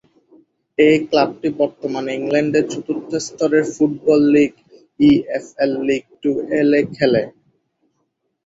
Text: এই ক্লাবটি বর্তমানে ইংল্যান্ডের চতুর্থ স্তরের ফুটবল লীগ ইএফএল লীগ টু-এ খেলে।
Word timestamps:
এই 0.77 0.95
ক্লাবটি 1.09 1.49
বর্তমানে 1.59 2.11
ইংল্যান্ডের 2.19 2.65
চতুর্থ 2.71 3.09
স্তরের 3.27 3.65
ফুটবল 3.73 4.21
লীগ 4.33 4.51
ইএফএল 4.99 5.73
লীগ 5.87 6.03
টু-এ 6.21 6.59
খেলে। 6.95 7.23